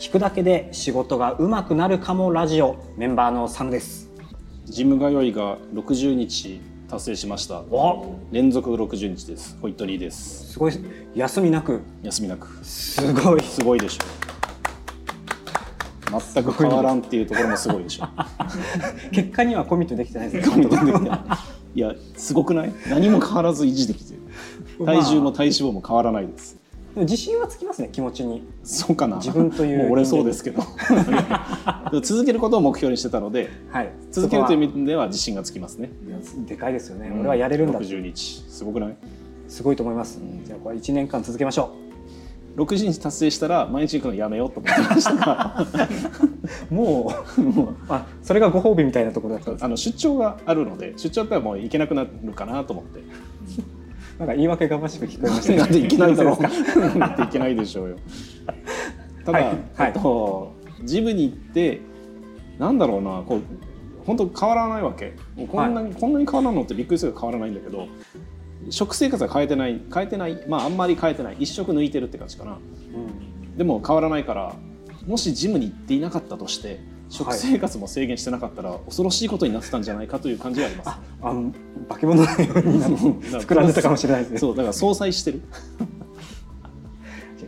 [0.00, 2.82] 聞くだけで仕事が上手くなるかもラジオ。
[2.96, 4.10] メンバーのサムです。
[4.64, 6.58] ジム通いが60日
[6.88, 7.60] 達成しました。
[7.60, 9.58] お連続60日です。
[9.60, 10.52] ホイットリーです。
[10.52, 10.72] すごい。
[11.14, 11.82] 休みなく。
[12.02, 12.48] 休みなく。
[12.64, 13.42] すごい。
[13.42, 14.04] すごいでしょ。
[16.34, 18.08] 全く変わらんっていうところもすごいでしょ。
[19.12, 21.20] 結果にはコミットできてないですコミットできてない。
[21.78, 22.72] いやすごくない？
[22.88, 24.20] 何も変わらず維持できてる。
[24.86, 26.58] 体重も体脂肪も変わらないです
[26.96, 28.42] 自信はつきますね気持ちに。
[28.62, 29.16] そうかな。
[29.16, 30.62] 自分という俺そうですけど。
[32.02, 33.92] 続けることを目標にしてたのではい。
[34.10, 35.90] 続けるというそ意味では自信がつきますね。
[36.46, 37.88] でかいですよね、俺はやれるんだって。
[37.88, 38.44] 60日。
[38.48, 38.96] すごくない？
[39.48, 41.70] すごいと思います、じゃあこれ1年間続けましょ
[42.56, 45.66] 60日達成したら毎日行くのやめようと思ってました。
[46.70, 47.40] もう。
[47.40, 47.74] もう。
[47.88, 53.00] あそれがご褒美みたいなところだったんですあの出張があるので出張だったらもう行けなくなるかなと思って
[54.20, 57.96] なんか言い訳がましく聞こえましたねなんで行けないだろそうなんで行けないでしょうよ。
[59.24, 59.86] ただ、はいはい。
[59.86, 60.52] えっと
[60.84, 61.80] ジムに行って
[62.58, 63.40] なんだろうなこう
[64.04, 65.14] 本当変わらないわけ。
[65.50, 67.88] こんなに、こんなに変わらんのってびっくりする変わらないんだけど
[68.68, 71.36] 食生活は変えてない変えてないまああんまり変えてない。
[71.38, 72.52] 一食抜いてるって感じかな。
[72.52, 73.56] うん。
[73.56, 74.54] でも変わらないから
[75.06, 76.80] もしジムに行っていなかったとして
[77.10, 80.88] 食生活も制限してなかったら恐ろしいことになってたんじゃないかという感じがあります。
[80.88, 81.52] ああの
[81.88, 84.38] 化け物のように膨 らんでたかもしれないですね。
[84.38, 85.42] そうだから相殺してる。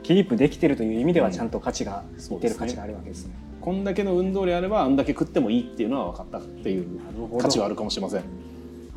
[0.03, 2.67] キープできてるという意味ではちゃんと価値が、そうですね。
[2.67, 3.35] いってる価値があるわけですね。
[3.61, 6.87] こんだけの運動量あればあんだけ食ってもいいっていうのは分かったっていう
[7.39, 8.23] 価値はあるかもしれません。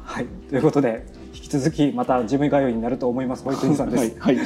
[0.04, 1.06] はい、ということで
[1.36, 4.20] 引き続きまた自分通いになると思いますホイットさんです。
[4.20, 4.46] はい、はい、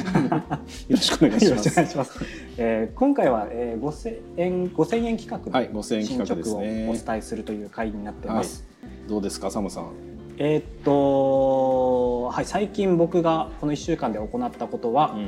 [0.90, 1.76] ろしくお願いします。
[1.76, 2.20] 願いします。
[2.58, 7.02] えー今回は、えー、5000円5000円企画はい、5000円進企画です捗をおね。
[7.06, 8.66] 伝えするという回になっています。
[9.08, 9.92] どうですか、サムさん？
[10.38, 15.20] えーっとはい最近僕がこの1週間で行ったことは、うん、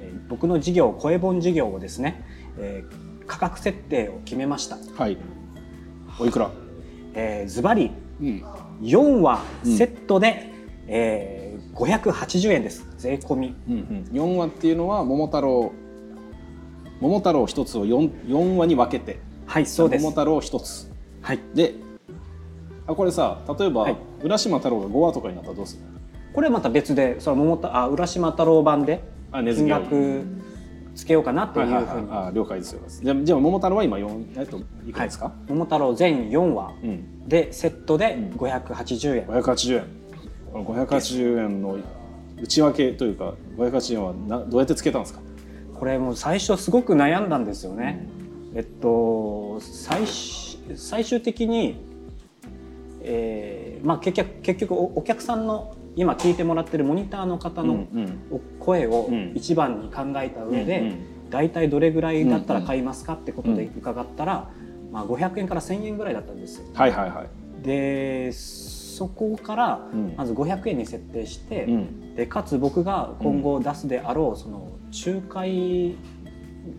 [0.00, 2.24] えー僕の事業声本事業をですね、
[2.58, 4.76] えー価格設定を決めました。
[4.96, 5.16] はい。
[6.20, 6.50] おいくら？
[7.14, 8.44] えーズバリうん。
[8.82, 10.50] 4話セットで、
[10.86, 15.72] えー、580円です税込みうん、うん、四話っていうのは桃太郎。
[17.00, 19.18] 桃太郎一つを四、四話に分けて。
[19.46, 20.90] はいそうです桃太郎一つ。
[21.20, 21.74] はいで。
[22.86, 25.82] あ、これさ、例えば、はい浦島太郎が5話とかになったらどうする？
[25.82, 25.88] の。
[26.32, 29.02] これはまた別でその桃太あ浦島太郎版で
[29.32, 30.24] 金額
[30.94, 32.80] つけようかなっていうふうに、はいはいはい、あ、了解ですよ。
[32.88, 35.32] じゃあ、じゃあ、桃太郎は今四、えっと、いくらですか？
[35.48, 37.28] 桃太郎全4話うん。
[37.28, 39.26] でセットでうん580円、
[40.54, 41.78] 580円この580円の
[42.40, 45.20] 内訳というか580円はなどうやってつけたんですか、
[45.74, 48.06] これもう最初すごく悩んだんですよね、
[48.54, 51.84] えっと最終最終的に、
[53.02, 57.86] えーまあ、結局結局おお客さんの今聞いてもらってるモニターの方の
[58.58, 59.32] 声をうん。
[59.34, 61.30] 一番に考えた上で、うんうん。
[61.30, 64.50] 大体どれぐらいだったら買いますかってことで伺ったら、
[64.90, 66.66] まあ、500円から1000円ぐらいだったんですよ。
[66.74, 68.32] はいはいはい、で
[68.94, 70.14] そこからうん。
[70.16, 72.14] まず500円に設定して、うん。
[72.14, 74.70] でかつ僕が今後出すであろうその
[75.06, 75.96] 仲介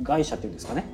[0.03, 0.86] 会社っていうんですかね。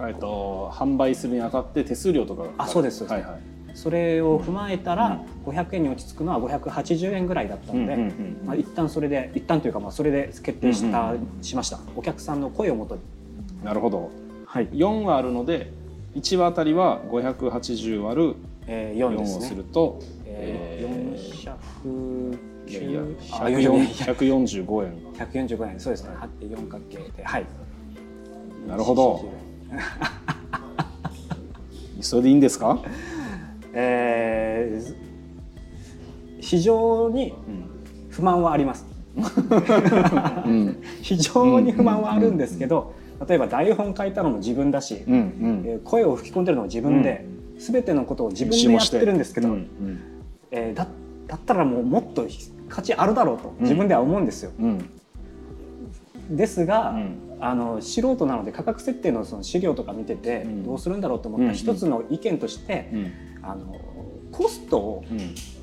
[0.00, 3.14] えっと販売するにあたって手数料とかあそうですそうです。
[3.14, 3.52] はいはい。
[3.74, 13.00] それを踏まえたら500円に落ち着くのは580円ぐらいだったので、うんうんうんまあ、一旦それで一旦というかまあそれで決定した、うんうんしましたお客さんの声をもとに。
[13.64, 14.10] なるほど。
[14.46, 14.68] はい。
[14.68, 15.72] 4話あるので
[16.14, 19.46] 1話あたりは580割るえー、4 4でをすね。
[19.46, 21.48] すると、えー、
[21.84, 23.00] 400いやいや
[23.40, 23.84] あいやいやいや。
[23.84, 24.92] 145円。
[25.14, 25.80] 145円。
[25.80, 26.10] そうですね。
[26.40, 27.46] 4角形ではい。
[28.68, 29.24] なるほど。
[32.00, 32.80] それでいいんですか、
[33.74, 34.94] えー、
[36.40, 37.32] 非常に
[38.10, 38.84] 不満はあります。
[39.16, 39.20] う
[40.50, 40.82] ん。
[41.02, 42.94] 非常に不満はあるんですけど、
[43.28, 45.14] 例えば台本書いたのも自分だし、うん。
[45.14, 45.62] うん。
[45.64, 47.24] えー声を吹き込んでるのも自分で、
[47.62, 50.00] 全てのことを自分でやってるんですけど、うんうん。
[50.50, 50.86] えーだ
[51.28, 52.26] だったらもうもっと
[52.68, 54.50] 価値あるだろうと自分では思うんですよ。
[54.58, 54.90] うん。
[56.36, 57.16] ですが、うん。
[57.40, 60.64] あの素人なので価格設定のその資料とか見ててうん。
[60.64, 63.12] どうするんだろうと思ったうん一つの意見として、うん。
[63.42, 63.80] あの
[64.30, 65.18] コストをうん。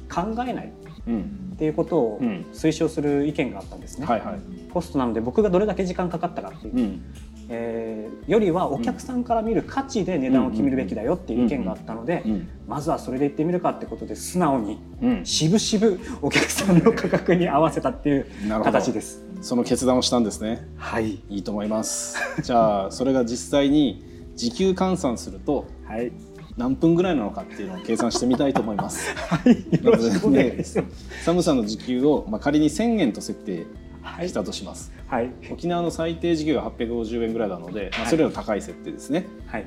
[0.09, 0.69] 考えないっ
[1.07, 1.55] うん。
[1.57, 2.45] ていうことをうん。
[2.53, 4.05] 推奨する意見があったんですね。
[4.05, 4.39] はいはい。
[4.71, 7.01] コストなので僕がどれだけ時間かかったかっていう、うん
[7.49, 15.25] えーよりはお客さんから見る価値で値段を決めるべきだよっていう意見があったので、うんまずはそれで言ってみるかってことで素直にうん。
[15.25, 18.27] 渋々お客さんの価格に合わせたっていう
[18.63, 19.25] 形です。
[19.41, 20.67] その決断をしたんですね。
[20.77, 22.15] はい、いいと思います。
[22.43, 26.11] じゃあそれが実際に時給換算するとはい、
[26.55, 29.11] 何分ぐらいなのかっていうのを計算してみたいと思います。
[29.17, 30.83] はい、よろしくお願いします。
[31.23, 33.65] サムさんの時給を、まあ、仮に1000円と設定
[34.01, 34.29] はい。
[34.29, 35.31] したとします、はい。
[35.51, 38.09] 沖縄の最低時給が850円ぐらいなので、まあ、はい。
[38.09, 39.65] それより高い設定ですね、はい。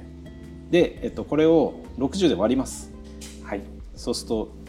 [0.71, 2.93] で、えっと、これを60で割ります。
[3.45, 3.61] はい。
[3.95, 4.63] そうすると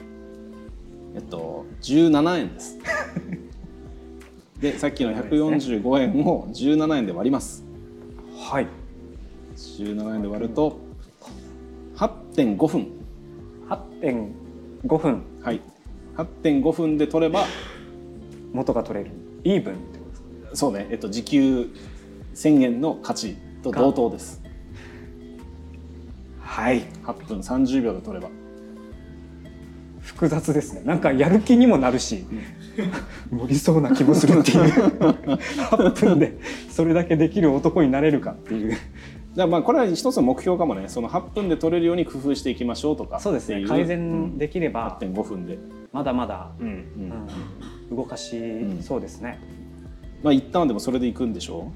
[1.15, 2.77] えっと17円です。
[4.59, 7.63] でさっきの145円を17円で割ります。
[8.37, 8.67] はい。
[9.55, 10.77] 17円で割ると
[11.95, 12.87] 8.5分。
[13.69, 15.23] 8.5分。
[15.41, 15.61] はい。
[16.15, 17.45] 8.5分で取れば
[18.51, 19.11] 元が取れる
[19.43, 20.55] イーブンってことですか？
[20.55, 21.69] そうね、えっと、時給
[22.35, 24.41] 1000円の価値と同等です。
[26.41, 26.83] はい。
[27.03, 28.29] 8分30秒で取れば。
[30.01, 30.81] 複雑ですね。
[30.83, 32.25] なんかやる気にもなるし、
[33.31, 34.59] 無理そうな気もするっていう。
[35.71, 36.37] 8分で
[36.69, 38.71] それだけできる男になれるかっていう。
[38.71, 38.81] だか
[39.35, 40.83] らまあこれは一つの目標かもね。
[40.87, 43.65] その8分で取れるように工夫していきましょうとかそうですね。
[43.65, 44.97] 改善できれば。
[45.01, 45.13] うん。
[45.13, 45.57] 8.5分で、
[45.91, 46.67] まだまだ、うん。
[46.67, 46.83] うん、
[47.95, 48.41] 動かし
[48.81, 49.39] そうですね、
[50.23, 51.71] まあ一旦はでもそれでいくんでしょ？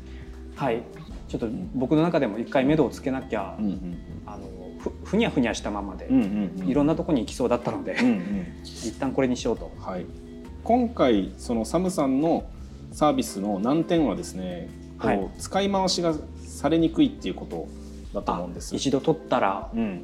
[0.56, 0.81] はい。
[1.28, 3.98] ちょっと僕の中でも一回目処をつけなきゃ、う、うんうん。
[4.25, 4.48] あの
[4.80, 6.68] ふふにゃふにゃしたままで、うんうんうん。
[6.69, 8.46] いろんなとこに行きそうだったので、うんうん。
[8.64, 9.72] 一旦これにしようと。
[9.80, 10.06] はい、
[10.64, 12.50] 今回そのサムさんの
[12.94, 14.69] サービスの難点はですね、
[15.00, 16.16] こうはい使い回しが
[16.46, 17.68] されにくいっていうこと
[18.14, 18.75] だと思うんです。
[18.75, 20.02] 一度取ったらうん、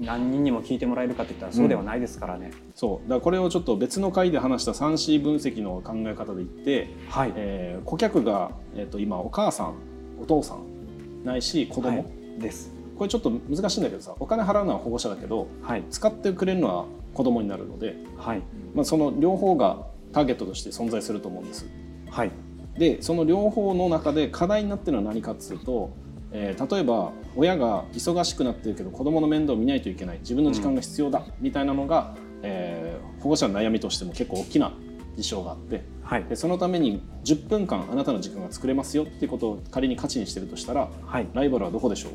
[0.00, 3.08] 何人にも聞いてもらえるかって言ったらそうではないですからね、そう。
[3.08, 9.74] だからこれをちょっと別の回で話した 3C 分析の考え方で言って、はい、えー顧客が、えー、と今お母さん
[10.20, 12.40] お父さんないし子供、はい。
[12.40, 12.72] です。
[12.96, 15.84] これちょっと難しいんだけどさお金払うのは保護者だけどはい。
[15.90, 18.42] 使ってくれるのは子供になるので、はい。
[18.74, 21.66] まあ、その両方がターゲットとして存在すると思うんです。
[22.10, 22.30] はい。
[22.78, 25.90] でその両方の中で課題になってるのは何かっつうと、
[26.32, 30.18] えー例えば親が忙しくなってるけど子供の面倒を見ないといけない。
[30.20, 34.70] 自分の時間が必要だ、みたいなのが、えー保護者の悩みとしても結構大きな
[35.16, 35.82] 事象があって。
[36.02, 36.24] はい。
[36.24, 41.26] でそのために10分間あなたの時間が作れますよっていうことを仮に価値にしてるとしたらはい。
[41.32, 42.12] ライバルはどこでしょう？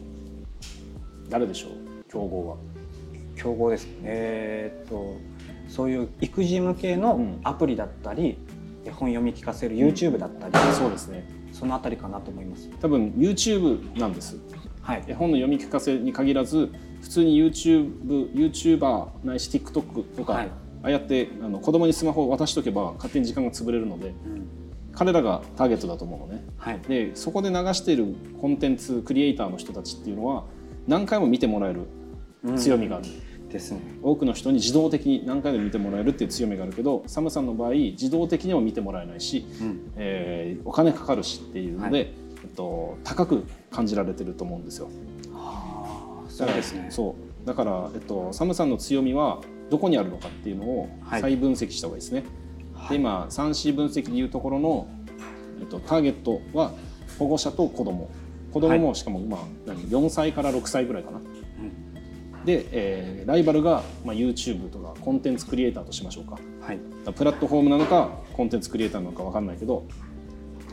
[1.30, 1.72] 誰でしょう？
[2.12, 2.58] 競合は。
[3.36, 5.16] 競合ですえーっと
[5.68, 7.40] そういう育児向けのうん。
[7.44, 8.38] アプリだったり、
[8.86, 11.28] 絵本読み聞かせる YouTube だったり、そうですね。
[11.52, 12.70] そのあたりかなと思います。
[12.80, 14.38] 多分 YouTube なんです
[14.90, 15.04] はい。
[15.08, 16.72] 絵本の読み聞かせに限らず
[17.02, 20.46] 普通に YouTube YouTuber ないし TikTok とか、はい。
[20.48, 24.48] ああやってあの子供にスマホを渡しとけば勝手に時間が潰れるのでうん。
[24.92, 26.44] 彼らがターゲットだと思うのね。
[26.58, 26.80] はい。
[26.88, 30.46] でそこで流しているコンテンツクリエイターの人たちっていうのは
[30.88, 31.82] 何回も見てもらえる
[32.58, 33.06] 強みがある、
[33.50, 33.82] ですね。
[34.02, 39.92] 多くの人に自動的に何回でも見てもらえるっていう強みがあるけどサムさんの場合自動的にも見てもらえないし、うん。
[39.98, 42.14] えーお金かかるしっていうので、はい
[42.44, 44.90] えっと、高く感じられてると思うんですよ。
[45.34, 46.88] ああそうですね。
[46.90, 47.48] そう。
[47.48, 51.22] だから、えっと、サムさんの強みはどこにあるのかっていうのをはい。
[51.22, 52.24] 再分析した方がいいですね。
[52.90, 54.88] で今 3C 分析でいうところの、
[55.60, 56.72] えっと、ターゲットは
[57.18, 58.10] 保護者と子供。
[58.54, 59.38] 子供もしかも今、
[59.68, 61.18] 何？4歳から6歳ぐらいかな。
[61.18, 62.46] うん。
[62.46, 66.40] で、えーライバルが、まあ、YouTube とかコンテンツクリエイターとしましょうか。
[66.62, 66.80] はい。
[67.14, 69.86] プラットフォームなのかコンテンツクリエイターなのか分かんないけど、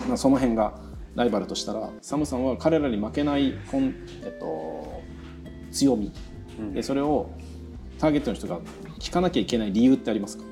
[0.09, 0.81] まあ、その辺が
[1.17, 5.03] ライバルとしたらサムさんは彼らに負けないコン、えっと、
[5.73, 6.13] 強み。
[6.61, 6.75] うん。
[6.75, 7.31] でそれを
[7.99, 8.61] ターゲットの人が
[9.01, 10.45] 聞かなきゃいけない理由ってありますか？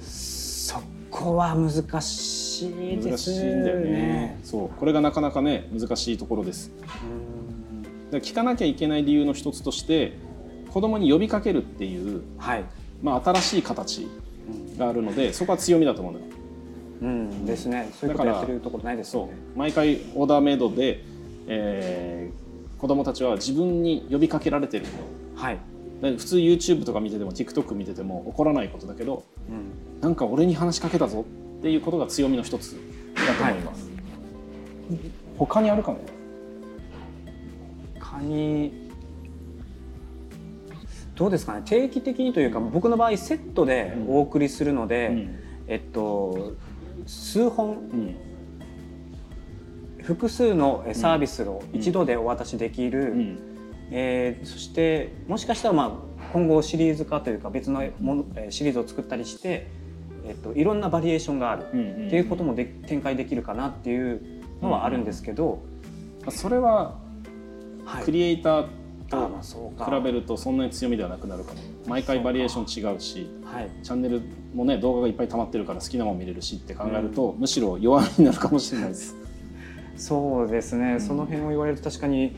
[0.00, 4.40] そこは難しいで難すしいんだよね。
[4.42, 4.68] そう。
[4.70, 6.72] これがなかなかね難しいところです。
[6.80, 10.16] だかうんら聞かなきゃいけない理由の一つとして
[10.70, 12.64] 子供に呼びかけるっていう、はい、
[13.02, 14.08] まあ、新しい形
[14.78, 16.24] があるのでそこは強みだと思うのよ
[17.02, 17.88] うん、ですね。
[17.98, 19.32] そういうことやってるところないですそよね。
[19.54, 19.58] う。
[19.58, 21.04] 毎回オーダーメイドで、
[21.46, 22.44] えー
[22.84, 24.84] 子供たちは自分に呼びかけられてる
[25.34, 25.58] はい、
[26.02, 31.24] 普通 YouTube とか見てても TikTok 見てても起こらないことだけどうん、なんか俺に話しかけたぞ
[31.58, 32.76] っていうことが強みの一つ
[33.14, 33.90] だと思います、
[35.38, 35.98] 他にあるかね
[37.98, 38.90] カニ
[41.14, 41.62] どうですかね。
[41.64, 45.38] 定期的にというか僕の場合セットでお送りするので、うん。
[45.68, 46.52] えっと
[47.06, 47.68] 数本。
[47.68, 48.16] うん。
[50.02, 53.38] 複数のえサービスを一度でお渡しできる、うん。
[53.90, 55.92] えーそしてもしかしたら、まあ、
[56.32, 59.66] 今後シリーズ化というか別のものえーシリーズを作ったりして、
[60.26, 61.66] えっと、いろんなバリエーションがある。
[61.72, 64.20] うんっていうこともで展開できるかなっていう
[64.60, 65.62] のはあるんですけど、
[66.20, 66.98] まあそれは
[67.84, 68.04] はい。
[68.04, 68.68] クリエイターあ
[69.14, 69.72] と。
[69.84, 71.60] 比べるとそんなに強みではなくなるかも。
[71.86, 73.70] 毎回バリエーション違うしはい。
[73.82, 74.22] チャンネル
[74.54, 79.16] もね動画がいっぱい溜まってるから好きなもん見れるしって考えると、むしろ弱みになるかもしれないです。
[79.96, 82.34] そうですね、んその辺を言われると確かに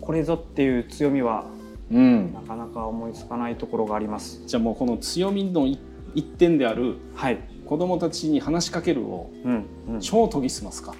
[0.00, 1.44] これぞっていう強みは
[1.90, 2.32] うん。
[2.32, 4.42] なかなか思いつかないところがあります。
[4.46, 5.78] じゃあもうこの強みの一
[6.14, 10.00] 一点であるはい、子供たちに話しかけるをうんうん。
[10.00, 10.92] 超研ぎ澄ますか、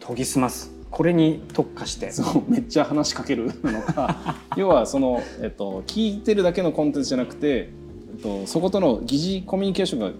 [0.00, 2.10] 研ぎ澄ますこれに特化して。
[2.10, 4.36] そうめっちゃ話しかけるのか。
[4.56, 7.70] 要はその、えっと、聞いてるだけのコンテンツじゃなくて、え
[8.18, 10.10] っと、そことの疑似コミュニケーションが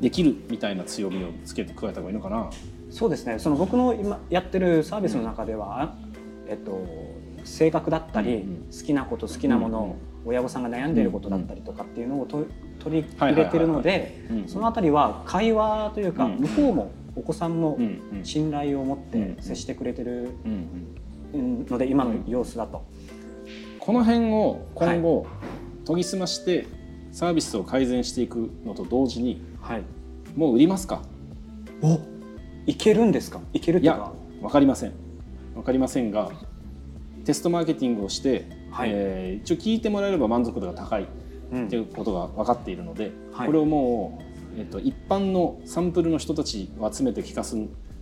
[0.00, 2.50] できるみたいな強みをつけて加えた方がいいのかな。
[2.90, 3.38] そうですね。
[3.38, 5.94] その僕の今やってるサービスの中では、あ
[6.48, 6.84] えっと、
[7.44, 8.56] 性格だったり、うんうん。
[8.66, 9.96] 好きなこと好きなもの、うんうん。
[10.26, 12.44] 親御さんが悩んでいることだったりとかっていうのをと
[12.80, 14.48] 取りはい入れてるのでうん。
[14.48, 16.36] そのあたりは会話というか、うん。
[16.40, 17.78] 向こうもお子さんも
[18.22, 20.30] 信頼を持ってうん接してくれてる
[21.34, 22.84] ので今の様子だと。
[23.80, 25.26] この辺を今後、
[25.86, 26.66] 研ぎ澄まして
[27.12, 29.82] サービスを改善していくのと同時にはい、
[30.36, 31.02] もう売りますか？
[31.82, 32.00] お
[32.66, 33.40] いけるんですか？
[33.52, 34.92] いけるっいやてか分かりません。
[35.54, 36.30] 分かりませんが
[37.24, 38.90] テストマーケティングをして、はい。
[38.92, 41.06] えー一応聞いてもらえれば満足度が高いっ
[41.52, 43.46] うんていうことが分かっているので、はい。
[43.46, 44.24] これをもう、
[44.56, 47.56] えっと一般のサンプルの人たちを集めて聞かす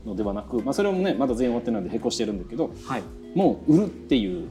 [0.04, 3.02] のではなく、まあ、それもねまだ全員終わってないので並行してるんだけどはい
[3.34, 4.48] もう売るっていう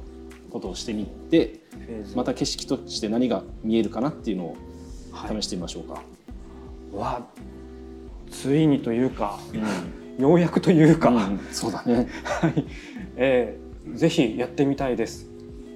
[0.49, 1.61] ことをしてみて
[2.15, 4.57] また景色として何が見えるかなっていうのを
[5.11, 6.01] はい試してみましょうか。
[6.93, 7.25] わ
[8.29, 12.07] ついにというかうんようやくというか、うんそうだね。
[12.23, 12.65] はい、
[13.15, 15.27] えー、ぜひやってみたいです。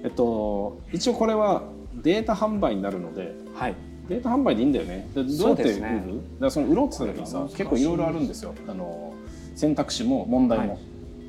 [0.04, 3.74] えっと一応これはデータ販売になるのではい。
[4.08, 5.08] データ販売でいいんだよね。
[5.14, 5.80] でどうやって売る？
[5.80, 6.00] ねだか
[6.40, 8.54] らその売ろうって言った時にさ結構いろいろあるんですよ。
[8.68, 9.14] あの
[9.54, 10.74] 選択肢も問題も。
[10.74, 10.82] はい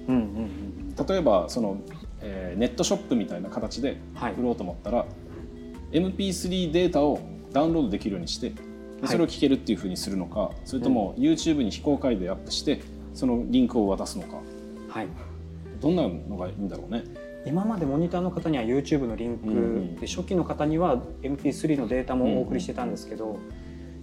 [0.07, 0.49] うんうん
[1.07, 1.77] 例えばその、
[2.21, 4.21] えーネットショップみたいな形でうん。
[4.21, 4.43] はい売。
[4.43, 5.05] ろうと思ったら、
[5.91, 7.19] MP3 データを
[7.53, 8.55] ダウンロードできるようにしてで
[9.01, 12.81] はいそれを聞けるっていうふうにするのか、それとも YouTube に非公開でアップして
[13.13, 14.37] そのリンクを渡すのか
[14.89, 15.07] はい。
[15.79, 17.03] どんなのがいいんだろうね。
[17.45, 23.39] 今までモニターの方には YouTube のリンク、で初期の方には MP3 のデータもお送りしてたんですけど、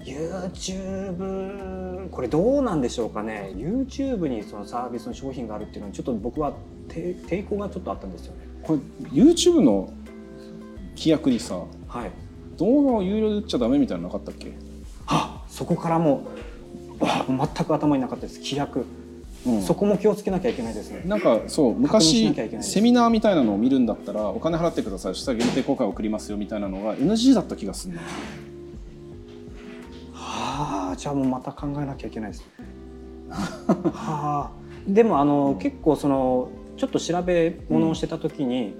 [0.00, 6.54] YouTube これどうなんでしょうかね？YouTube にそのサービスの商品があるっていうのはちょっと僕は
[6.88, 8.40] 抵抵抗がちょっとあったんですよね。
[8.62, 8.78] これ
[9.10, 9.92] YouTube の
[10.96, 12.10] 規約にさはい。
[12.56, 14.52] 動画を有料で売っちゃダメみたいなのなかったっけ？
[15.04, 16.26] はそこからも
[16.98, 18.86] うわ全く頭になかったです規約、うん
[19.62, 21.02] そこも気をつけなきゃいけないですね。
[21.04, 28.00] なんかそう昔セミナーみたいなのを見るんだったらお金払ってくださいそしたら限定公開を送りますよみたいなのが NG だった気がするな
[30.12, 32.44] はあじゃあもうまた考えなきゃいけないです。
[33.30, 34.50] はあ
[34.86, 38.74] でもあの、結構そのちょっと調べ物をしてた時に、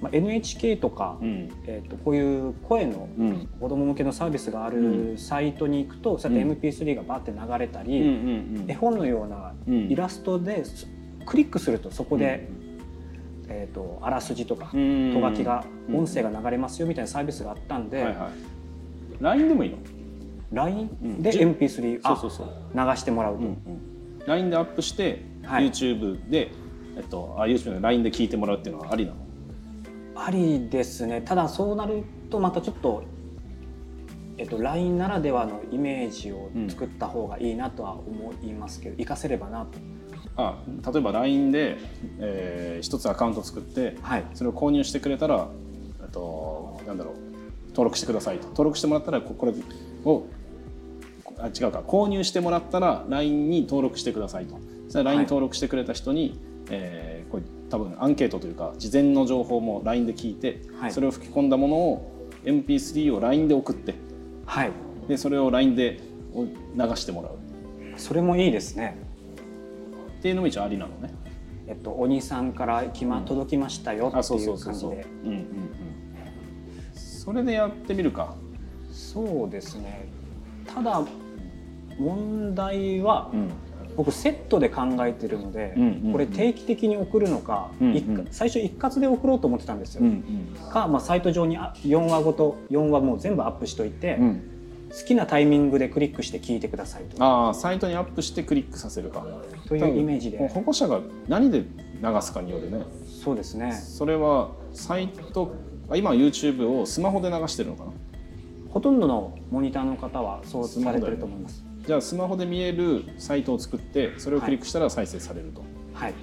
[0.00, 1.50] まあ、NHK とか、うん。
[1.66, 3.48] えー、とこういう声のうん。
[3.60, 9.90] 子供向けのサービスがあうるサイトに行くと、そうやって MP3 がバーって流れたり、うん絵本のようなうん。
[9.90, 10.62] イラストで、
[11.26, 12.48] クリックするとそこで、
[13.48, 15.12] えー、とあらすじとかうん。
[15.14, 15.96] と書きが、うん。
[16.00, 18.28] 音声が流れますよみたいなサービスがあったんで、はいはい。
[19.20, 19.78] LINE でもいいの
[20.52, 22.56] ？LINE でじ MP3、あそうそうそう。
[22.74, 23.46] 流してもらうと、うん
[24.26, 24.50] うん。
[24.50, 25.70] でアップして、はい。
[25.70, 26.50] YouTube で
[26.96, 29.23] えっとあ YouTube の LINE で聞いてもらうっていうのはありなの？
[30.16, 31.22] ありですね。
[31.22, 33.02] ただそうなるとまたちょっと、
[34.38, 39.78] えっと、LINE ならではのイメージを作った方がいいなとは思いますけど、活かせればなと。
[40.36, 40.58] あ
[40.92, 41.78] 例えば LINE で、
[42.18, 44.24] えー一つアカウント作ってはい。
[44.34, 45.48] それを購入してくれたら
[46.02, 47.14] えっとなんだろう
[47.68, 48.48] 登録してくださいと。
[48.48, 49.52] 登録してもらったらここれ
[50.04, 50.26] を
[51.38, 51.80] あ違うか。
[51.86, 54.56] 購入してもらったら LINE に登録してくださいと。
[54.84, 55.26] そしたら LINE はい。
[55.26, 56.38] 登録してくれた人に、
[56.70, 57.13] えーこれ
[57.70, 63.94] 多分アンケートというか事前の情報も LINE で聞いて、はいそれを吹き込んだものを MP3 を LINE で送って
[64.46, 64.72] はい
[65.08, 66.00] でそれを LINE で
[66.34, 67.32] 流してもらう
[67.96, 68.96] それもいいですね
[70.18, 71.12] っていうのも一応ありなのね。
[71.66, 74.90] えっとお兄さんから来ま届きましたよあそうっていそううそうそう。
[74.92, 75.44] 感じでうんうんうん。
[76.94, 78.34] それでやってみるか。
[78.92, 80.08] そうですね
[80.66, 81.02] ただ
[81.98, 83.50] 問題はうん。
[83.96, 85.76] 僕セットで考えてるので、
[86.12, 87.70] これ定期的に送るのか、
[88.30, 94.18] 最初一括で送ろうと思ってたんですよ、うんか、まあ、サイト上にあ4話ごと4話もう全部アップしといて。
[94.96, 99.26] 好きなタイミングでクリックして聞いてくださいとああサイトにアップしてクリックさせるか。
[99.66, 101.66] というイメージで保護者が何で流
[102.20, 102.84] すかによるね。
[103.24, 105.52] そうですねそれはサイト
[105.90, 107.90] あ今は YouTube をスマホで流してるのかな？
[108.70, 115.62] ほとんどのモニターの方はそうされてると思いますじゃあスマホで見えるサイトを作ってそれをクリックしたら再生されると。
[115.92, 116.14] はい。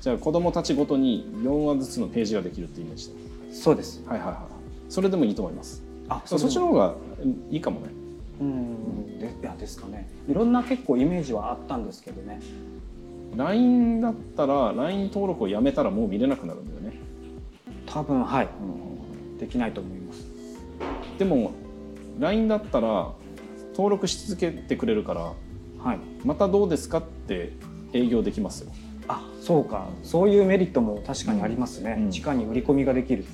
[0.00, 3.14] じゃあ子供たちごとに4話ずつのページができるってイメージで。
[3.52, 4.02] そうです。
[4.06, 4.92] はいはいはい。
[4.92, 5.82] それでもいいと思います。
[6.08, 6.94] あそそっちの方が
[7.50, 7.86] いいかもね。
[8.40, 9.18] うん。
[9.18, 10.08] でいやですかね。
[10.28, 12.40] いろんな結構イメージはあったんですけどね。
[13.36, 16.98] LINE だったら LINE 登録をやめたらもう見れなくなるんだよね、
[17.86, 18.48] 多分はい。
[19.40, 20.24] できないと思います。
[21.18, 21.52] でも
[22.20, 23.12] LINE だったら
[23.74, 25.32] 登録し続けてくれるから
[25.82, 25.98] はい。
[26.24, 27.52] またどうですかって
[27.92, 28.72] 営業できますよ。
[29.06, 29.88] あそうか。
[30.02, 32.10] そういうメリットも確かにありますね、うん。
[32.10, 33.24] 地下に売り込みができる、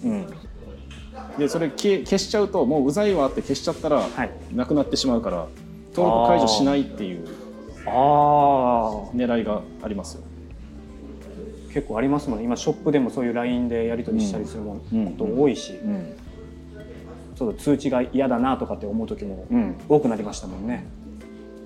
[1.38, 4.30] でそれ消え消しちゃうともううざいわって消しちゃったらはい。
[4.52, 5.47] なくなってしまうから
[5.94, 7.28] 登録解除しないっていう
[7.87, 10.25] ああ狙いがありますよ。
[11.73, 12.44] 結構ありますもんね。
[12.44, 15.04] 今ショップでもそういう LINE でやり取りしたりするもうん。
[15.04, 16.16] のこと多いし、うん
[17.40, 20.85] ちょっと通知が嫌だなとかって思う時もうん、多くなりましたもんね。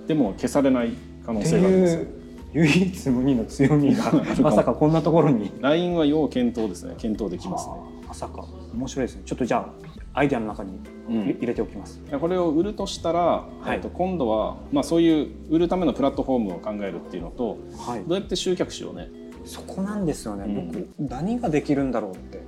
[0.07, 0.91] でも消されない
[1.25, 1.95] 可能性があります。
[1.95, 2.01] よ。
[2.53, 4.09] 唯一無二の強みが
[4.41, 5.51] まさかこんなところに。
[5.59, 6.95] LINE は要検討ですね。
[6.97, 7.73] 検討できますね。
[8.07, 8.45] まさか。
[8.73, 9.23] 面白いですね。
[9.25, 9.67] ちょっとじゃ
[10.13, 10.79] あアイデアの中に
[11.09, 11.23] うん。
[11.23, 13.75] 入入れておきます、これを売るとしたら、はい。
[13.75, 18.03] えっと今度は、まあ、そういう売るためのプラットフォームを考えるっていうのとはい。
[18.07, 19.09] どうやって集客しようね。
[19.43, 20.71] そこなんですよね、うん。
[20.71, 22.44] 僕何ができるんだろうって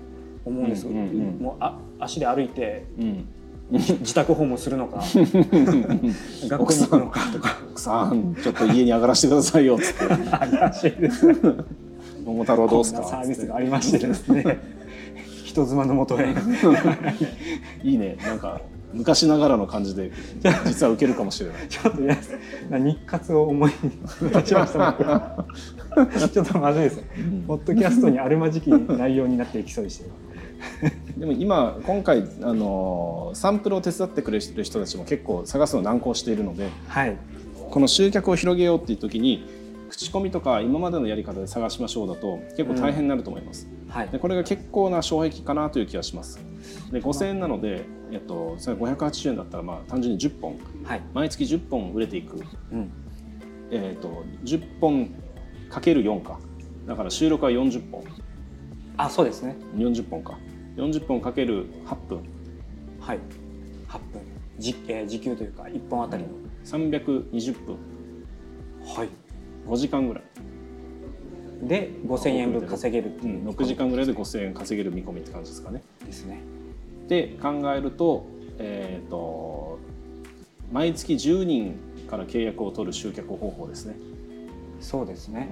[0.47, 1.37] 思うんです、うんうんうん。
[1.41, 3.27] もうあ足で歩いてうん。
[3.69, 5.03] 自宅訪問するのか
[6.47, 7.57] 学校に行くのかとか。
[7.71, 10.07] 奥さんちょっと家に上がらせてくださいよっつって。
[10.07, 11.27] 怪しいです
[12.25, 14.59] 「桃太郎どうすか?」サービスがありましてですね。
[15.43, 16.33] 人妻のもとへ。
[17.83, 18.17] いいね。
[18.25, 18.61] なんか
[18.93, 20.11] 昔ながらの感じで
[20.65, 21.67] 実は受けるかもしれない。
[21.67, 22.17] ちょっとや
[22.69, 23.71] な日活を思い
[24.21, 26.29] 出しました僕。
[26.29, 27.03] ちょっとまずいです。
[27.47, 30.11] ポッドキャストにあるまじき内容になっていきそうでしたよ
[31.17, 37.17] でも今今回あのサンプルを手伝ってくれる人たちも結構探すの難航しているのではい。
[37.69, 39.45] この集客を広げようっていう時に
[39.89, 44.09] 口コミとか今までのやり方で探しましょうだと結構大変になると思います、はい。
[44.09, 46.39] でこれが結構な障壁かなという気がします。
[46.91, 50.55] で5000円なので、えっと、それ580円だったらまあ単純に10本。
[50.83, 51.01] はい。
[51.13, 52.37] 毎月10本売れていく、
[52.71, 52.91] うん。
[53.71, 55.09] えっと10本
[55.69, 56.39] かける4か。
[56.85, 58.03] だから収録は40本
[58.97, 59.55] あそうですね。
[59.75, 60.37] 40本か。
[60.75, 62.23] 40本かける8分。
[62.99, 63.19] はい。
[63.87, 64.21] 8分。
[64.57, 66.29] じ、えー時給というか1本あたりの。
[66.65, 67.77] 320分。
[68.85, 69.09] はい。
[69.67, 70.23] 5時間ぐらい、
[71.67, 73.43] で5000円分稼げるってう、いう。
[73.43, 75.81] ん6時間ぐらいで5000円稼げる見込みって感じですかね。
[76.05, 76.39] ですね。
[77.07, 78.25] で考えると,、
[78.57, 79.79] えー、と
[80.71, 81.75] 毎月10人
[82.09, 83.95] から契約を取る集客方法ですね。
[84.79, 85.49] そうですね。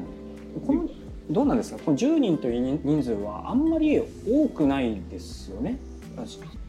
[0.65, 0.89] この
[1.29, 1.79] どうなんですか？
[1.83, 5.77] この10人という人数はあんまり多くないですよね。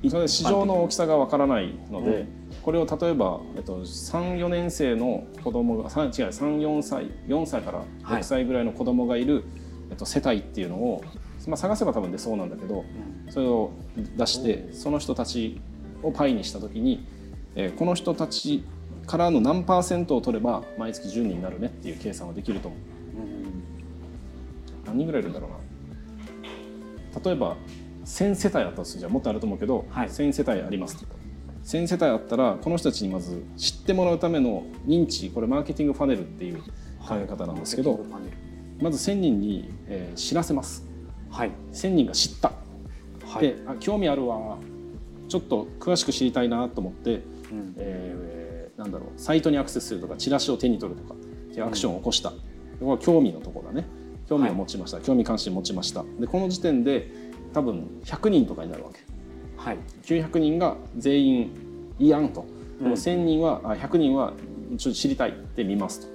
[0.09, 2.29] それ市場の大きさがわからないので、うん。
[2.63, 8.23] これを例えば、えっと、34年生の子供がさ違う34歳4歳からはい。
[8.23, 9.45] 6歳ぐらいの子供がいる、
[9.91, 11.05] えっと、世帯っていうのを、
[11.47, 12.85] まあ、探せば多分出そうなんだけど
[13.27, 13.33] うん。
[13.33, 13.71] それを
[14.17, 15.61] 出してその人たち
[16.03, 17.07] をパイにした時に、
[17.55, 18.65] えーこの人たち
[19.07, 22.81] からの何パーセントを取れば毎月10人になるねっていう計算はできると思う。
[24.87, 25.57] 何人ぐらいいるんだろうな。
[27.25, 27.57] 例えば
[28.05, 29.13] 1,000世帯あったとするじゃん。
[29.13, 30.09] もっとあると思うけど、はい。
[30.09, 31.07] 1,000世帯ありますと。
[31.65, 38.85] 1,000世帯あったらこの人たちにまず知ってもらうための認知これマーケティングファネルっていう考え方なんですけど、マーケティングパネル。
[38.85, 40.87] まず1,000人に、えー知らせます。
[41.31, 41.51] はい。
[41.73, 42.53] 1,000人が知った、
[43.27, 43.43] はい。
[43.43, 44.59] であ興味あるわ。
[45.29, 47.15] ちょっと詳しく知りたいなと思って、
[47.51, 47.75] うん。
[47.79, 48.27] えー
[48.79, 49.09] なんだろう。
[49.17, 51.15] サイトにアクセスするとかチラシを手に取るとか
[51.67, 52.37] アクションを起こした、こ
[52.83, 53.87] れは興味のところだね
[54.29, 56.05] 興味を持ちました、興味関心持ちました。
[56.21, 57.11] でこの時点で
[57.53, 59.01] 多分100人とかになるわけ。
[59.57, 59.79] はい。
[60.03, 61.51] 900人が全員
[61.99, 62.45] いいやんと。
[62.79, 62.91] でうん。
[62.91, 64.33] も1000人は、あ100人は
[64.77, 66.07] ちょっと知りたいって見ますと。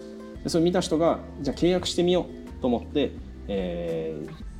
[0.44, 3.12] でそれ見た人がじゃあ契約してみようと思って、
[3.48, 4.52] えー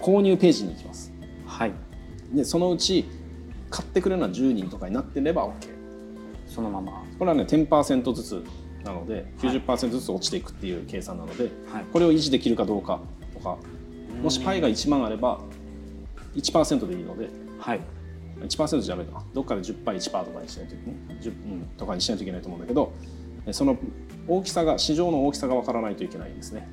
[0.00, 1.12] 購入ページに行きます。
[1.46, 1.72] はい。
[2.32, 3.04] でそのうち
[3.68, 5.52] 買ってくれるのは10人とかになってれば OK
[6.46, 7.04] そのまま。
[7.18, 8.44] これはね10%ずつ
[8.84, 11.84] なので90%ずつ落ちていくっていう計算なので、はい。
[11.92, 13.00] これを維持できるかどうか
[13.34, 13.58] とか
[14.22, 15.40] もしパイが1万あれば
[16.34, 17.80] 1%でいいのではい。
[18.40, 22.92] 1%じゃダメかなどっかで10%、1%とかにしないといけない、10うん、とかにしないといけないと思うんだけど
[23.46, 23.76] えその
[24.26, 26.70] 大きさが市場の大きさが分からないといけないですね。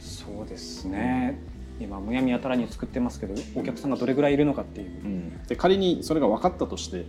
[0.00, 1.38] そうですね。
[1.80, 5.04] 今むやみやたらに作ってますけどお客さんがどれぐらいいるのかっていう。
[5.04, 7.06] うん、で仮にそれが分かったとして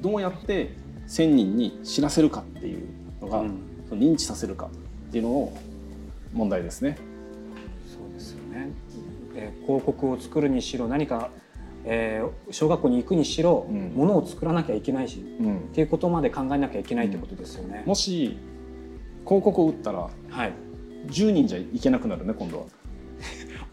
[0.00, 0.74] どうやって
[1.06, 2.88] 1,000人に知らせるかっていう
[3.22, 3.58] のが、うん。
[3.88, 4.66] その認知させるか
[5.08, 5.56] っていうのを
[6.32, 6.98] 問題ですね。
[7.86, 8.70] そうですよね、
[9.34, 11.30] えー広告を作るにしろ何か、
[11.84, 13.92] えー小学校に行くにしろ、うん。
[13.94, 15.58] ものを作らなきゃいけないしうん。
[15.58, 17.82] っていうことまで考えなきゃいけないってことですよね。
[17.86, 18.38] もし
[19.24, 20.52] 広告を打ったらはい、
[21.06, 22.64] 10人じゃいけなくなるね今度は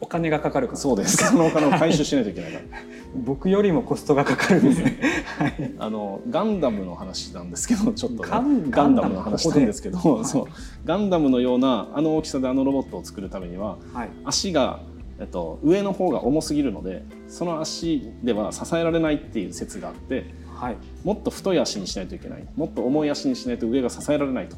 [0.01, 0.79] お金がかかるから。
[0.79, 1.17] そうです。
[1.17, 2.63] そのお金を回収しないといけないから。
[3.15, 4.99] 僕よりもコストがかかるんですね。
[5.37, 8.29] はい、あのガンダムの話なんですけどちょっとね。
[8.29, 10.45] ガンガンダムの話なんですけどここでそう。
[10.85, 14.79] ガンダムのようなあの大きさであのロボットを作るためにははい、足が、
[15.19, 20.77] えっと、上の方が重すぎるのでその足では支えられないっていう説があってはい。
[21.03, 22.45] もっと太い足にしないといけない。
[22.55, 24.55] もっと重い足にしないと上が支えられないと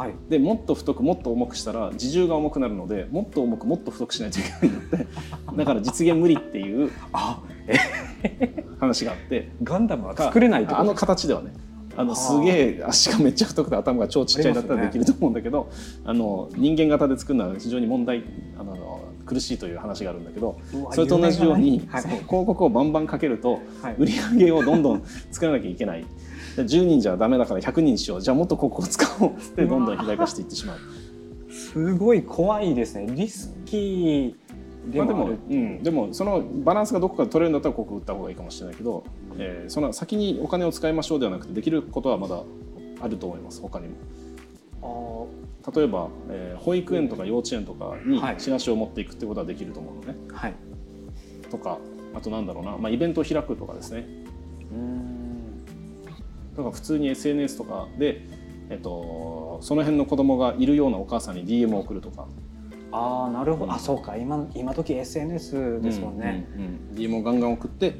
[0.00, 0.14] はい。
[0.30, 5.06] でもっと太くもっと重くしたら自重が重くなるのでもっと重くもっと太くしないといけないんだって。
[5.58, 7.42] だから実現無理っていうあ
[8.80, 9.50] 話があって。
[9.62, 11.52] ガンダムは作れないあの形ではね。
[11.96, 12.16] あのはあ。
[12.16, 15.70] すげえ足がめっちゃ太くて頭が超ちっちゃいだったらできると思うんだけど
[16.04, 18.24] あ、の人間型で作るのは非常に問題
[18.58, 20.58] あの苦しいという話があるんだけど
[20.92, 22.02] それと同じように、夢がない。
[22.02, 23.96] 広告をバンバンかけるとはい。
[23.98, 26.06] 売り上げをどんどん作らなきゃいけない。
[26.62, 28.20] で10人じゃダメだから100人にしよう。
[28.20, 30.78] じゃあもっと広告を使おうってどんどん肥大化していってしまう。
[31.52, 33.06] すごい怖いですね。
[33.14, 34.34] リスキー
[34.92, 39.04] でまあ、でもうん、でもそのバランスがどこかで取れるんだったら広告打った方がいいかもしれないけど、
[39.36, 42.42] えーその先にお金を使いましょうではなくてできることはまだ
[43.02, 43.88] あると思います他に
[44.80, 45.28] も。
[45.66, 48.36] あ例えば、えー保育園とか幼稚園とかにはい。
[48.38, 50.54] チラシを持っていくってことはできると思うのね、ーはい。
[51.50, 51.78] とか
[52.14, 54.06] あとなんだろうな、まあ、イベントを開くとかですね。
[54.72, 55.19] うーん
[56.56, 58.22] とか普通に SNS とかで、
[58.70, 62.26] えっと、その辺の子供がいるようなお母さんに DM を送るとか。
[62.92, 63.72] ああなるほど、うん。
[63.72, 64.16] あそうか。
[64.16, 66.96] 今今時 SNS ですもんね、うんうんうん。
[66.96, 67.94] DM をガンガン送って、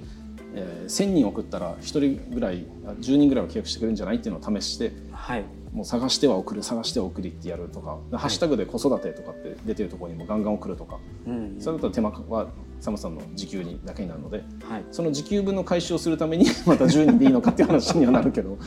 [0.54, 5.44] えー1000人送ったら1人ぐらいあ10人ぐらいは契約してくれるんじゃないっていうのを試してはい。
[5.72, 10.98] もう探しては送る探しては送りってやるとか、ハッシュタグで子育てとかって出てるところにもガンガン送るとか。
[11.26, 12.48] うんそれだったら手間は
[12.80, 14.84] サムさんの時給にだけになるのではい。
[14.90, 18.58] その時給分の回収をするために また10人でいいのかっていう話にはなるけど。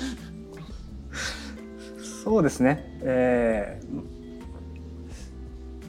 [2.24, 2.98] そうですね。
[3.02, 4.14] えー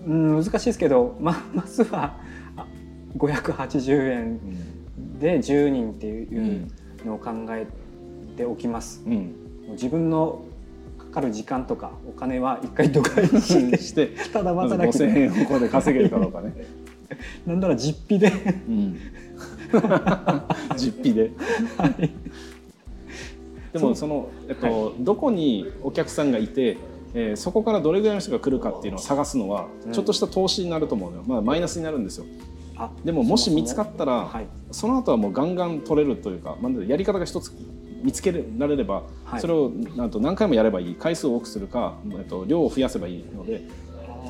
[0.06, 2.16] うん難しいですけどままずは
[2.56, 2.66] あ
[3.16, 4.40] 580円
[5.18, 6.70] で10人っていう
[7.06, 7.66] のを考え
[8.36, 10.44] ておきます、うん、もう自分の
[10.98, 16.52] かかる時間とかお金は一回度外視してしてただ働き5000円をここで稼げるかどうかね、
[17.46, 18.32] なんなら実費で。
[18.68, 18.98] うん、
[20.76, 21.32] 実費で。
[21.76, 22.10] はい。
[23.72, 26.76] でもその、えっとどこにお客さんがいて、
[27.14, 29.92] えーそこからどれぐらいの人が来るかっていうのを探すのは、うん。
[29.92, 32.26] ちょっとした投資になると思うのよ、まあ、マイナスになるんですよ。
[32.76, 34.46] あでももし見つかったらはい。
[34.72, 37.52] その後はもうガンガン取れるというか、まあ、やり方が一つ
[38.02, 39.40] 見つけられれば、はい。
[39.40, 40.94] それをなんと何回もやればいい。
[40.94, 43.62] 回数を多くするか、えっと、量を増やせばいいので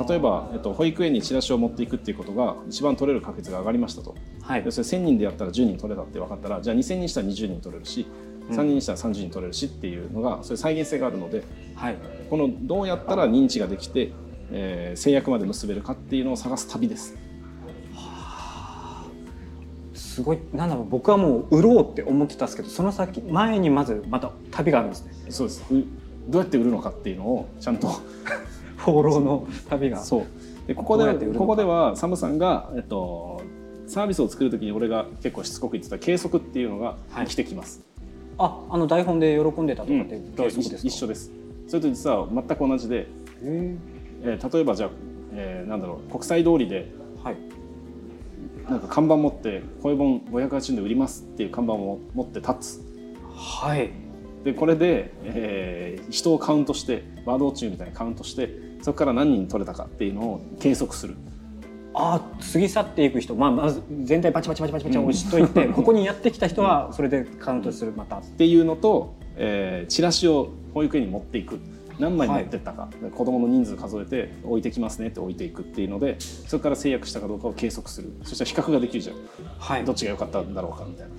[0.09, 4.15] 例えば、えっと、保育園にチラシを持っていくっていうことが一番取れる確率が上がりましたと。
[4.43, 4.63] はい。
[4.65, 8.07] 要するに1000人でやったら10人取れたって分かったらじゃあ2000人したら20人取れるし
[8.51, 8.57] うん。
[8.57, 11.45] 3人にしたら30人取れるしっていうのがそういう再現性があるので
[11.77, 11.97] はい。
[12.29, 14.13] このどうやったら認知ができて、
[14.51, 17.17] えー制約まで結べるかっていうのを探す旅です。
[19.95, 20.39] すごい。
[20.53, 25.13] なんだろう僕はもう売ろうって思ってたんですけどその先前にまずまた旅があるんですね。
[25.29, 25.65] そうです。
[25.73, 25.85] う
[26.29, 27.89] どうやって売るのかっていうのをちゃんと
[28.85, 29.99] 放浪の旅が。
[29.99, 30.25] そう。
[30.67, 33.43] でここでここではサムさんが、えっと、
[33.87, 37.27] サービスを作る時に俺が結構しつこく言ってた計測っていうのがはい。
[37.27, 37.85] 生きてきます。
[38.39, 40.47] ああの台本で喜んでたとかってうん。
[40.49, 41.31] 一緒です。
[41.67, 43.07] それと実は全く同じで、へ
[43.43, 44.91] えー例えばじゃあ、
[45.33, 47.37] えーなんだろう国際通りでーはい。
[48.69, 52.85] なんか看板持って「こういう本580円で売ります」っていう看板を持って立つ。
[53.35, 53.91] はい。
[54.45, 58.51] でこれで、えー人をカウントしてワードウォッチングみたいにカウントして
[58.85, 61.15] そこから何人取れたかっていうのを計測する。
[61.95, 62.21] あ
[62.53, 68.19] 過ぎ去っていく人、まあ、まず全体バチバチバチバチバチ押しといて、 ここにやってきた人はそれでカウントするまた。
[68.19, 71.59] っていうのと、えーチラシを保育園に持っていく。
[71.99, 78.13] 何枚持ってったか、子供の人数数えて置いてきますねって置いていくっていうのでそこから制約したかどうかを計測する。
[78.25, 79.17] そしたら比較ができるじゃん。
[79.59, 79.85] はい。
[79.85, 81.15] どっちが良かったんだろうかみたいな。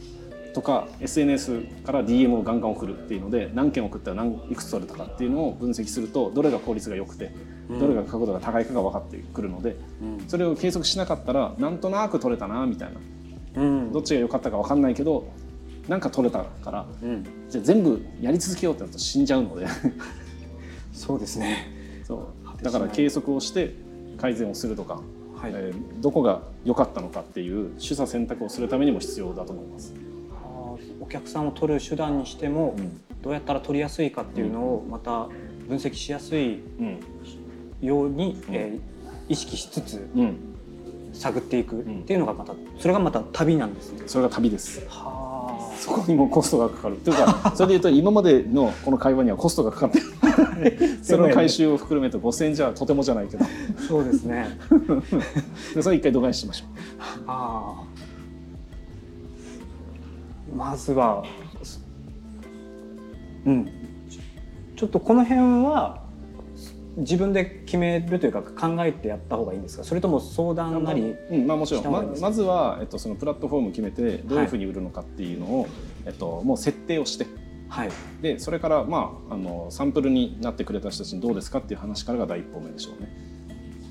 [0.55, 7.33] とか SNS から DM をガンガン送るっていうので何件送ったら何いくつ取れたかっていうのを分析するとどれが効率が良くて
[7.69, 10.27] どれが角度が高いかが分かってくるので、うん。
[10.27, 12.89] それを計測しなかったらなんとなく取れたなみたい
[13.55, 13.61] な。
[13.61, 13.91] うん。
[13.91, 15.31] どっちが良かったか分かんないけど
[15.87, 19.67] なんか取れたからうん、じゃあ全部やり続けようってなると死んじゃうので。
[20.93, 21.67] そうですね。
[22.03, 22.63] そう。
[22.63, 23.75] だから計測をして
[24.17, 25.01] 改善をするとか、
[25.35, 29.93] はい、えーどこが良かったのかっていう取捨選択をするためにも必要だと思います。
[30.99, 32.75] お客さんを取る手段にしても、
[33.21, 35.27] どうやったら取りやすいかっていうのをまた
[35.67, 36.99] 分析しやすいうん
[37.81, 38.95] ように、えー
[39.27, 40.37] 意識しつつうん、
[41.13, 44.03] 探っていくっていうのがまたそれがまた旅なんですね。
[44.07, 44.85] それが旅です。
[44.87, 46.97] はそこにもコストがかかる。
[46.97, 50.05] というか、 それで言うと今までのこの会話にはコストがかかってる。
[51.03, 53.47] その回収を含めて5000円じゃとてもじゃないけど、あ、
[53.87, 54.47] そうですね。
[55.73, 56.65] でそれ一回度外視しましょ
[57.27, 57.83] ああ。
[60.55, 61.23] まずは、
[63.45, 63.69] うん、
[64.75, 66.04] ちょっとこの辺は
[66.97, 69.83] 自分で決めるというか考えてやった方がいいんですか？
[69.83, 70.55] それとも相う。
[70.55, 71.15] 談なり。
[71.31, 72.19] うん、まあもちろん。
[72.19, 75.67] まずはえっとそのプラットフォームを決めてどういうふうに売るのかっていうのを
[76.05, 77.25] えっと、もう設定をして
[77.67, 77.89] はい
[78.21, 83.09] でそれから、まあ、あのサンプルになってくれた人たちにどうですかっていう話からが第一歩目でしょうね。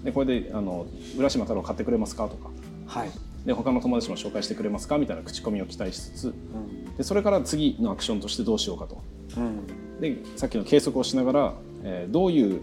[0.05, 0.87] でこれであの
[1.19, 2.51] 「浦島太郎買ってくれますか?」とか
[2.87, 3.11] はい、
[3.45, 9.03] で他の友達も紹介してくれますかみたいな口コミを期待しつつうんでそれから次のアクションとしてどうしようかと
[9.37, 12.61] うんでさっきの計測をしながら、えーどういう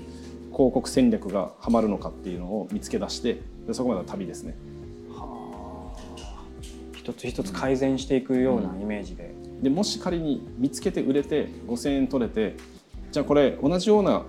[0.52, 4.56] 広告戦略がはまるのかっていうのを見つけ出してでそこまでは旅ですね。
[5.10, 6.02] はあ。
[6.96, 12.58] 一つ一つ改善していくようなイメージで、でもし仮に見つけて売れて5,000円取れて
[13.12, 14.24] じゃあこれ同じような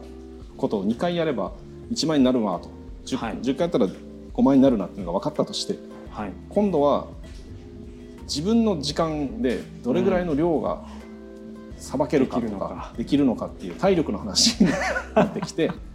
[0.56, 1.52] ことを2回やれば
[1.90, 2.70] 1万円になるわと。
[3.04, 3.34] 10,、はい。
[3.38, 5.76] 10回やったら5万円になるなっていうのが分かったとして
[6.10, 6.32] はい。
[6.50, 7.06] 今度は
[8.22, 10.84] 自分の時間でどれぐらいの量が
[11.76, 12.92] さばけるかとか。
[12.96, 14.70] できるのかっていう体力の話に
[15.14, 15.72] なってきて、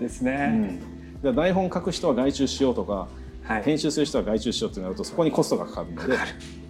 [0.00, 0.78] ですね、
[1.22, 3.08] うん、台本書く人は外注しようとか
[3.46, 3.62] はい。
[3.62, 6.16] 編集する人は外注しようってなるとそこにコストがかかるので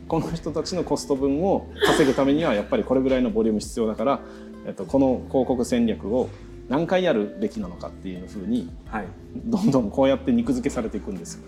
[0.09, 4.21] この人たちのコスト分を稼ぐためにはやっぱりこれぐらいのボリューム必要だから、
[4.67, 6.29] えっと、この広告戦略を
[6.69, 9.07] 何回やるべきなのかっていうふうにはい。
[9.35, 11.45] どんどんこうやって肉付けされていくんですよ。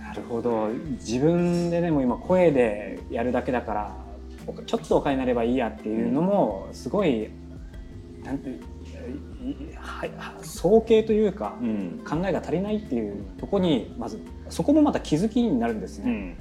[0.00, 0.68] なるほど。
[1.00, 3.96] 自分ででも今声でやるだけだから
[4.46, 7.30] おちょっとお金になればいいやっていうのもすごい、
[8.24, 8.73] なんていはい
[10.42, 12.00] 総計というか、うん。
[12.04, 16.36] 考えが足りないっていうところにまずそこもまた気づきになるんですね。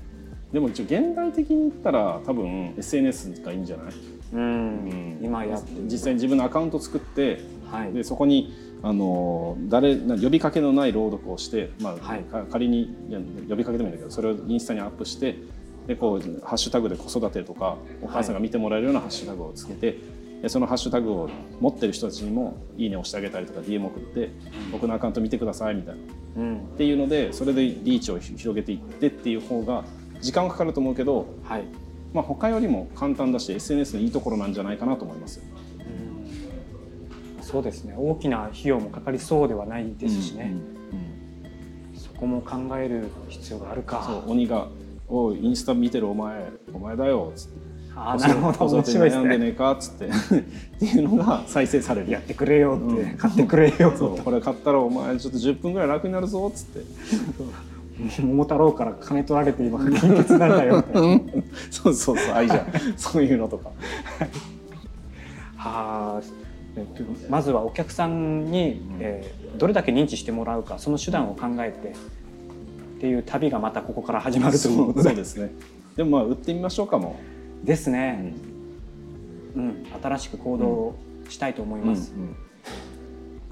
[0.52, 3.94] でも一応現代的に言ったら多分 SNS がいいんじゃない、
[4.34, 5.20] うん。
[5.22, 5.84] 今やってる。
[5.86, 7.94] 実際に自分のアカウント作ってはい。
[7.94, 12.22] でそこにあの誰な呼びかけのない朗読をして、まあはい。
[12.24, 12.94] か仮に
[13.50, 15.38] 呼びかけてもいいんだけどそれをインスタにアップして
[15.88, 19.98] でこうハッシュタグで子育てとかお母さんが見てもらえるようなハッシュタグをつけて、で
[20.50, 21.30] そのハッシュタグを
[21.60, 24.30] 持ってる人たちにも「いいね」押してあげたりとか DM 送って
[24.72, 26.02] 「僕のアカウント見てください」みたいな。
[26.36, 26.58] うん。
[26.58, 29.86] っていうのでそれでリーチを広げていってっていう方が
[30.22, 31.64] 時間はかかると思うけど、はい。
[32.14, 35.38] まあ、他よりも簡単だし SNS のいいところなんじゃないかなと思います。
[35.38, 35.46] よ。
[37.38, 37.44] うん。
[37.44, 37.96] そうですね。
[37.98, 40.74] 大きな費用もかかりそうではないですしね、うんうん
[41.96, 44.04] そこも考える必要があるか。
[44.06, 44.68] そう鬼が
[45.08, 47.63] 「おいインスタ見てるお前お前だよ」っつって
[47.96, 49.24] あーなるほど面白いですね。
[49.24, 50.10] 悩んでねえかっつってっ
[50.80, 52.12] ていうのが再生される。
[52.12, 56.82] やってくれよって、うん買ってくれよそうこれ買ったらお前ちょっと10分ぐらい楽になるぞっつって。
[58.20, 61.22] 桃太郎から金取られて今金欠なんだよみたいな
[61.70, 62.68] そうそうそう愛じゃん。
[62.98, 63.70] そういうのとか。
[65.56, 66.22] はあ
[66.76, 71.92] えっとまずはお客さんに、えーどれだけ認知してもらうかその手段を考えてっ
[73.00, 75.52] ていう旅がまたここから始まるというそうですね。
[75.96, 77.20] でもまあ売ってみましょうかも
[77.64, 78.34] ですう、ね、
[79.56, 79.86] うん。
[80.02, 80.96] 新しく行動
[81.30, 82.28] したいと思います、わうん。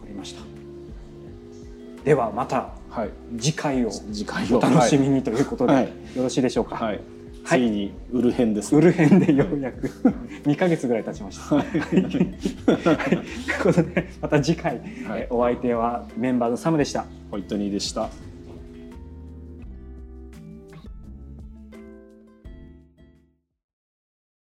[0.02, 0.42] かりました。
[2.04, 3.10] ではまたはい。
[3.40, 3.90] 次回を
[4.58, 5.86] お楽しみにということで、はい。
[6.16, 7.02] よろしいでしょうか、はい、はい。
[7.46, 9.88] ついに売る編です、売る編でようやく
[10.44, 11.56] 2ヶ月ぐらい経ちました。
[11.56, 12.36] はい、 という
[13.64, 15.22] ことでまた次回、はい。
[15.22, 17.06] えお相手はメンバーのサムでした。
[17.32, 18.10] ホイットニーでした